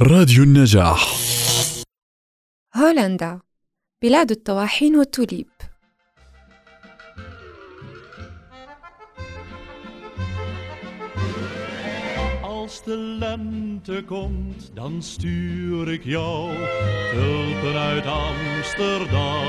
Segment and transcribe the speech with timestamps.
[0.00, 1.14] راديو النجاح
[2.74, 3.40] هولندا
[4.02, 5.48] بلاد الطواحين والتوليب
[12.70, 16.54] Als de lente komt, dan stuur ik jou
[17.12, 19.44] tulpen uit Amsterdam.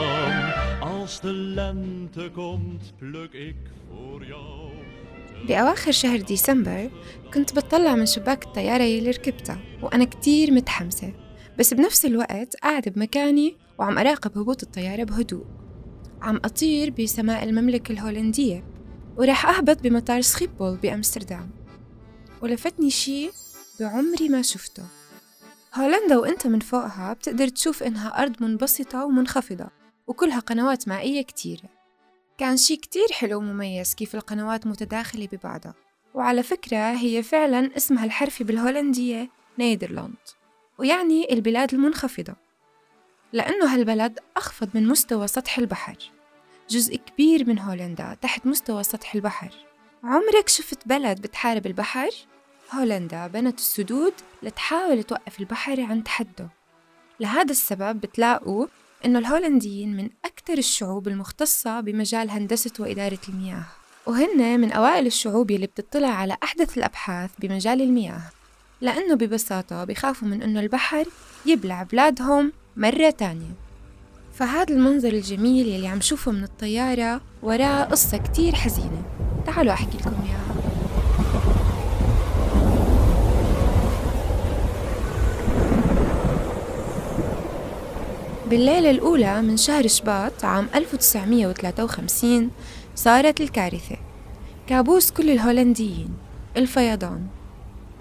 [0.79, 3.55] Als de lente komt, pluk ik
[3.89, 4.71] voor jou.
[5.44, 6.90] بأواخر شهر ديسمبر
[7.34, 11.12] كنت بطلع من شباك الطيارة يلي ركبتها وأنا كتير متحمسة.
[11.58, 15.44] بس بنفس الوقت قاعدة بمكاني وعم أراقب هبوط الطيارة بهدوء.
[16.22, 18.64] عم أطير بسماء المملكة الهولندية
[19.16, 21.50] وراح أهبط بمطار سخيبول بأمستردام.
[22.42, 23.30] ولفتني شي
[23.80, 24.82] بعمري ما شفته.
[25.74, 29.66] هولندا وإنت من فوقها بتقدر تشوف إنها أرض منبسطة ومنخفضة
[30.06, 31.75] وكلها قنوات مائية كتيرة.
[32.38, 35.74] كان شي كتير حلو ومميز كيف القنوات متداخلة ببعضها.
[36.14, 40.14] وعلى فكرة هي فعلا اسمها الحرفي بالهولندية نيدرلاند
[40.78, 42.34] ويعني البلاد المنخفضة.
[43.32, 45.96] لأنه هالبلد أخفض من مستوى سطح البحر
[46.70, 49.50] جزء كبير من هولندا تحت مستوى سطح البحر.
[50.04, 52.10] عمرك شفت بلد بتحارب البحر؟
[52.74, 56.48] هولندا بنت السدود لتحاول توقف البحر عند حده
[57.20, 58.66] لهذا السبب بتلاقوا
[59.06, 63.64] إنه الهولنديين من أكثر الشعوب المختصة بمجال هندسة وإدارة المياه
[64.06, 68.22] وهن من أوائل الشعوب يلي بتطلع على أحدث الأبحاث بمجال المياه.
[68.80, 71.04] لأنه ببساطة بخافوا من إنه البحر
[71.46, 73.54] يبلع بلادهم مرة تانية.
[74.34, 79.02] فهذا المنظر الجميل يلي عم شوفه من الطيارة وراه قصة كتير حزينة.
[79.46, 80.65] تعالوا أحكي لكم إياها.
[88.46, 92.50] بالليلة الأولى من شهر شباط عام 1953
[92.94, 93.96] صارت الكارثة.
[94.66, 96.08] كابوس كل الهولنديين
[96.56, 97.26] الفيضان.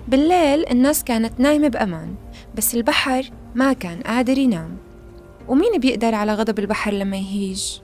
[0.08, 2.16] بالليل الناس كانت نايمة بأمان
[2.56, 4.78] بس البحر ما كان قادر ينام.
[5.48, 7.80] ومين بيقدر على غضب البحر لما يهيج؟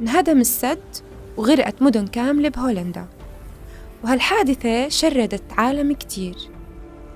[0.00, 0.96] انهدم السد
[1.36, 3.06] وغرقت مدن كاملة بهولندا.
[4.04, 6.36] وهالحادثة شردت عالم كتير.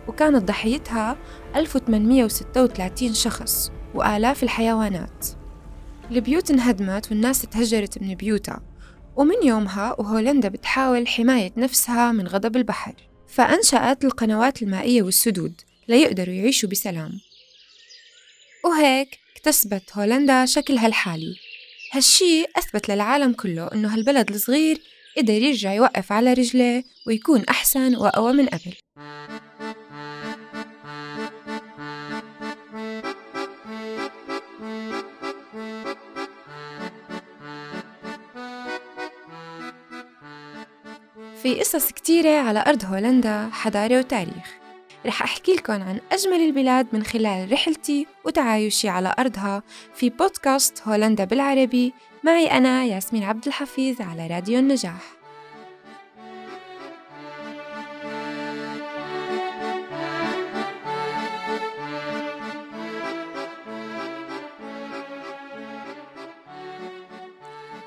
[0.09, 1.17] وكانت ضحيتها
[1.57, 3.73] 1836 شخص.
[3.95, 5.27] وآلاف الحيوانات.
[6.11, 8.63] البيوت انهدمت والناس تهجرت من بيوتها.
[9.17, 12.95] ومن يومها وهولندا بتحاول حماية نفسها من غضب البحر.
[13.29, 17.13] فأنشأت القنوات المائية والسدود ليقدروا يعيشوا بسلام.
[18.65, 21.37] وهيك اكتسبت هولندا شكلها الحالي
[21.93, 24.81] هالشي أثبت للعالم كله إنه هالبلد الصغير
[25.17, 28.75] قدر يرجع يوقف على رجليه ويكون أحسن وأقوى من قبل.
[41.43, 44.59] في قصص كتيرة على أرض هولندا حضارة وتاريخ.
[45.07, 49.63] رح أحكي لكم عن أجمل البلاد من خلال رحلتي وتعايشي على أرضها
[49.95, 51.95] في بودكاست هولندا بالعربي.
[52.25, 55.03] معي أنا ياسمين عبد الحفيظ على راديو النجاح.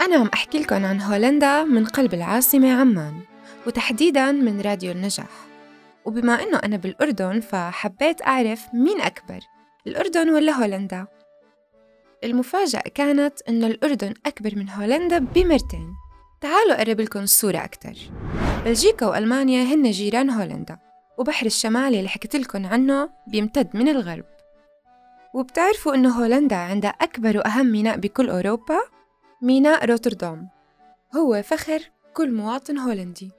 [0.01, 3.34] أنا عم أحكي لكم عن هولندا من قلب العاصمة عمان.
[3.67, 5.29] وتحديداً من راديو النجاح.
[6.05, 9.39] وبما إنه أنا بالأردن فحبيت أعرف مين أكبر
[9.87, 11.07] الأردن ولا هولندا؟
[12.23, 15.93] المفاجأة كانت إنه الأردن أكبر من هولندا بمرتين.
[16.41, 17.93] تعالوا أقرب لكم الصورة أكتر.
[18.65, 20.77] بلجيكا وألمانيا هن جيران هولندا
[21.17, 24.25] وبحر الشمال اللي حكيت لكم عنه بيمتد من الغرب.
[25.33, 28.79] وبتعرفوا إنه هولندا عندها أكبر وأهم ميناء بكل أوروبا؟
[29.41, 30.49] ميناء روتردام.
[31.15, 31.79] هو فخر
[32.13, 33.31] كل مواطن هولندي.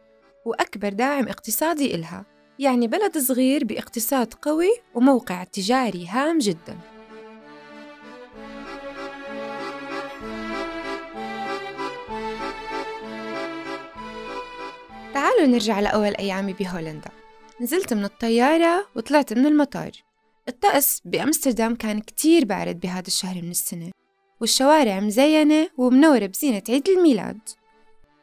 [0.47, 2.25] وأكبر داعم اقتصادي إلها
[2.59, 6.79] يعني بلد صغير باقتصاد قوي وموقع تجاري هام جدا.
[15.15, 17.11] تعالوا نرجع لأول أيامي بهولندا.
[17.61, 19.91] نزلت من الطيارة وطلعت من المطار.
[20.49, 23.91] الطقس بأمستردام كان كتير بارد بهذا الشهر من السنة
[24.41, 27.39] والشوارع مزينة ومنورة بزينة عيد الميلاد.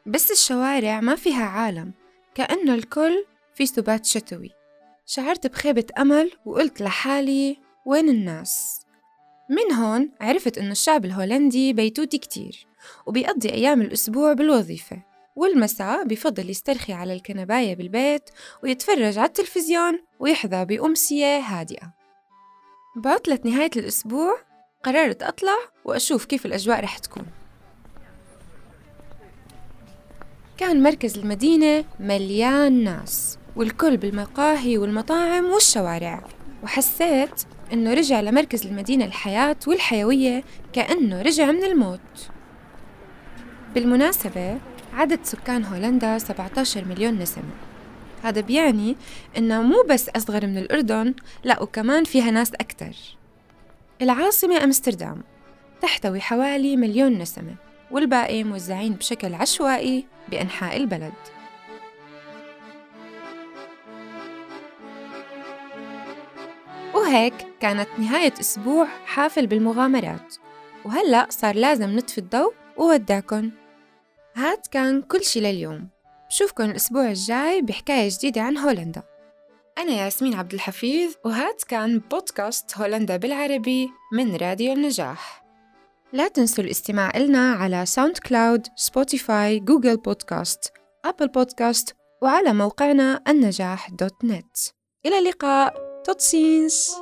[0.06, 2.03] بس الشوارع ما فيها عالم.
[2.34, 4.50] كأنه الكل في سبات شتوي.
[5.06, 8.80] شعرت بخيبة أمل وقلت لحالي وين الناس؟
[9.50, 12.66] من هون عرفت إنه الشعب الهولندي بيتوتي كتير
[13.06, 15.02] وبيقضي أيام الأسبوع بالوظيفة
[15.36, 18.30] والمساء بفضل يسترخي على الكنباية بالبيت
[18.62, 21.94] ويتفرج على التلفزيون ويحظى بأمسية هادئة.
[22.96, 24.38] بعطلة نهاية الأسبوع
[24.84, 27.26] قررت أطلع وأشوف كيف الأجواء رح تكون.
[30.58, 36.24] كان مركز المدينة مليان ناس والكل بالمقاهي والمطاعم والشوارع.
[36.62, 37.42] وحسيت
[37.72, 42.30] إنه رجع لمركز المدينة الحياة والحيوية كأنه رجع من الموت.
[43.74, 44.58] بالمناسبة
[44.92, 47.54] عدد سكان هولندا 17 مليون نسمة.
[48.22, 48.96] هذا بيعني
[49.38, 51.14] إنها مو بس أصغر من الأردن
[51.44, 52.96] لا وكمان فيها ناس أكتر.
[54.02, 55.22] العاصمة أمستردام
[55.80, 57.54] تحتوي حوالي مليون نسمة.
[57.94, 61.12] والباقي موزعين بشكل عشوائي بأنحاء البلد.
[66.94, 70.34] وهيك كانت نهاية أسبوع حافل بالمغامرات.
[70.84, 73.50] وهلأ صار لازم نطفي الضوء وودعكن.
[74.36, 75.88] هاد كان كل شي لليوم.
[76.28, 79.02] بشوفكن الأسبوع الجاي بحكاية جديدة عن هولندا.
[79.78, 85.43] أنا ياسمين عبد الحفيظ وهاد كان بودكاست هولندا بالعربي من راديو النجاح.
[86.14, 90.72] لا تنسوا الاستماع إلنا على SoundCloud، Spotify، Google Podcasts،
[91.04, 94.56] Apple Podcasts وعلى موقعنا النجاح dot net.
[95.06, 95.74] إلى اللقاء.
[96.04, 96.96] Tot ziens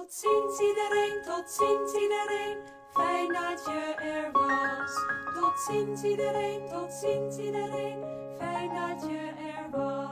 [8.39, 10.12] Fijn dat je er was.